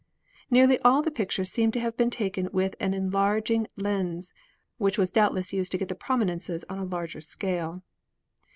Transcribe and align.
Nearly 0.49 0.79
all 0.79 1.03
the 1.03 1.11
pictures 1.11 1.51
seem 1.51 1.69
to 1.73 1.79
have 1.79 1.95
been 1.95 2.09
taken 2.09 2.49
with 2.51 2.73
an 2.79 2.95
enlarging 2.95 3.67
lens, 3.77 4.33
which 4.79 4.97
was 4.97 5.11
doubtless 5.11 5.53
used 5.53 5.71
to 5.73 5.77
get 5.77 5.89
the 5.89 5.93
prominences 5.93 6.65
on 6.67 6.79
a 6.79 6.83
larger 6.85 7.21
scale." 7.21 7.83